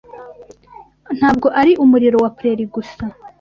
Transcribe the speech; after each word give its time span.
Ntabwo 1.17 1.47
ari 1.61 1.71
umuriro 1.83 2.17
wa 2.23 2.31
prairie 2.37 2.67
gusa? 2.75 3.03